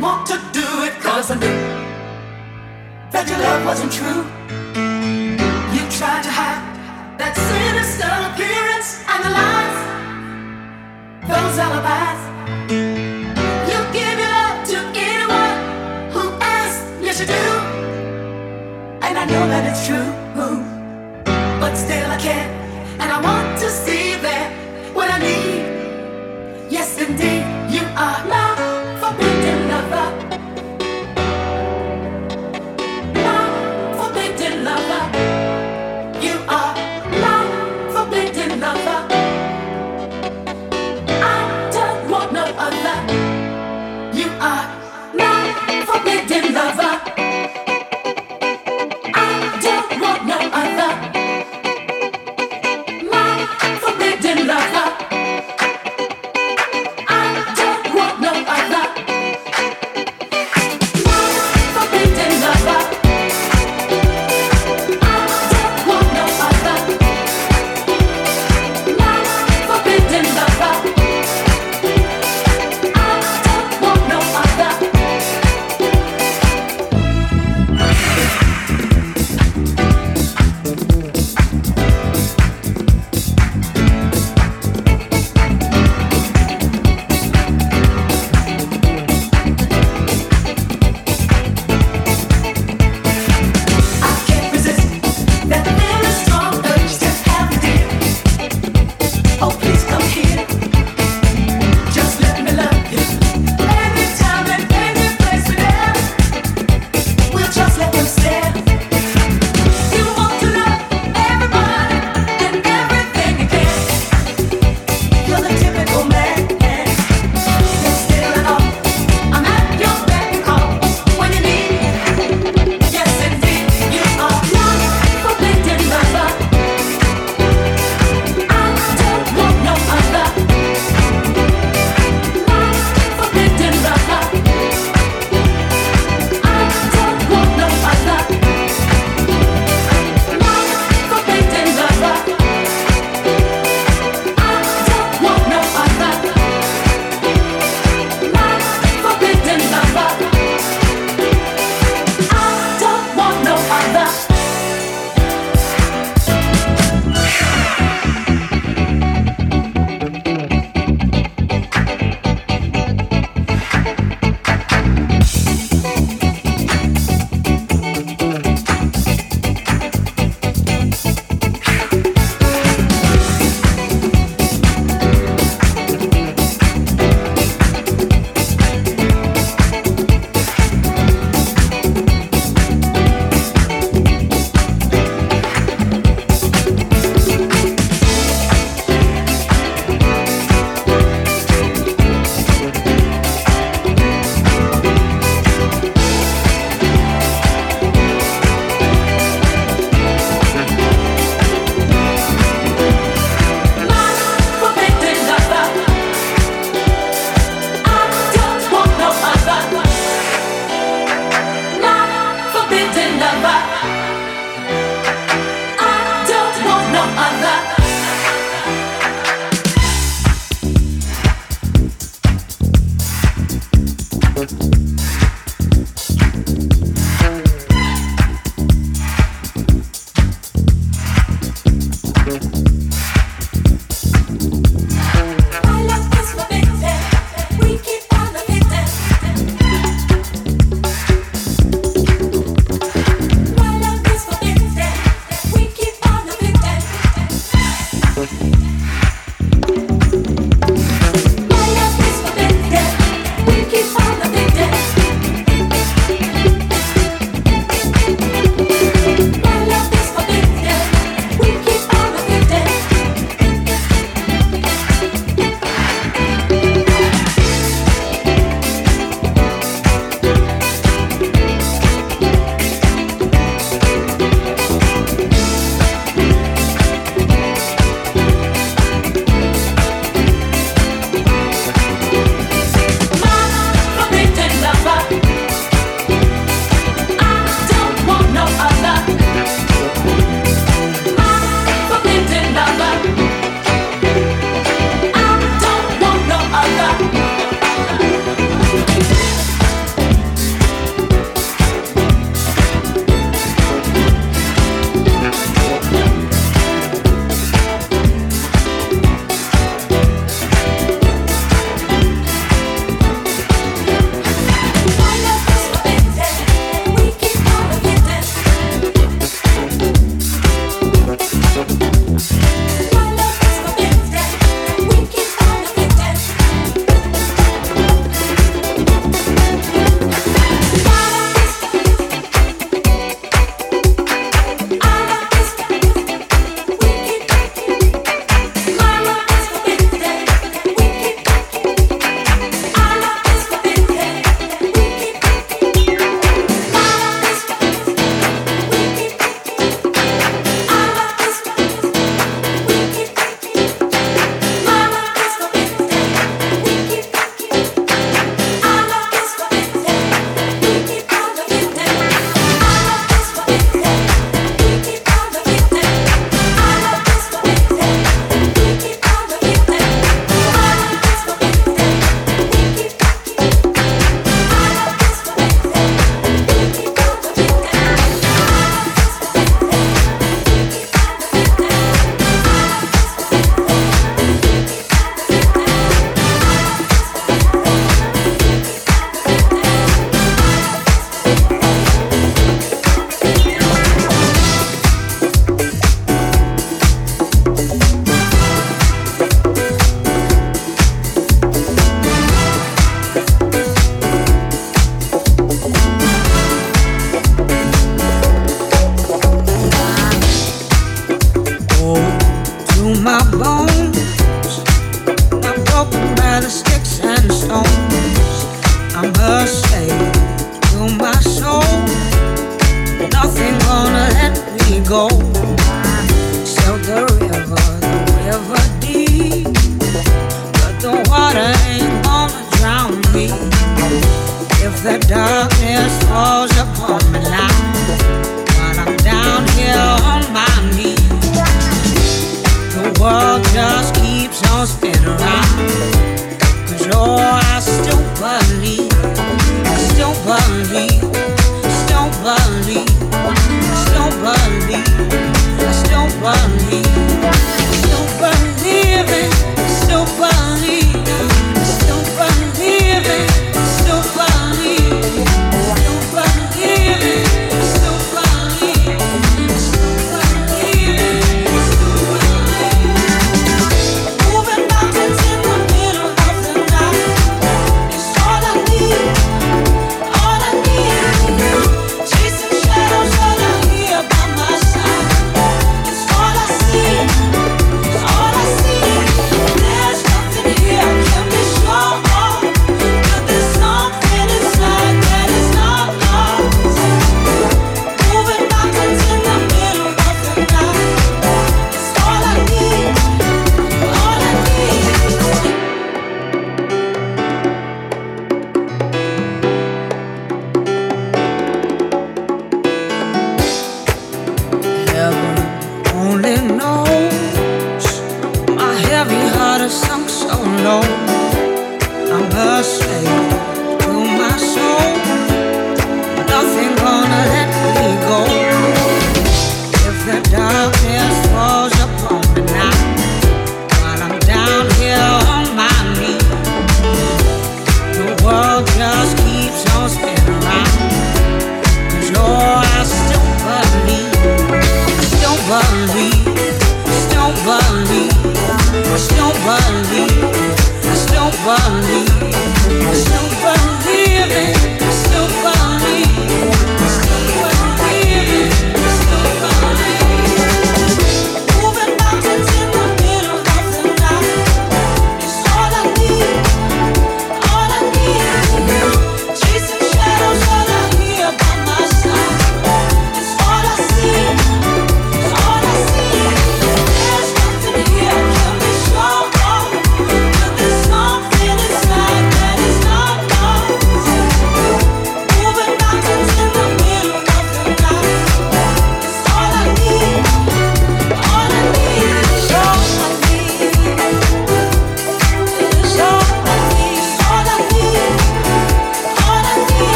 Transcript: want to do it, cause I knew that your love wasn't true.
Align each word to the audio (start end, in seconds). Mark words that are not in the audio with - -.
want 0.00 0.26
to 0.26 0.38
do 0.52 0.66
it, 0.84 0.92
cause 1.00 1.30
I 1.30 1.34
knew 1.34 1.46
that 3.10 3.28
your 3.28 3.38
love 3.38 3.64
wasn't 3.64 3.92
true. 3.92 4.27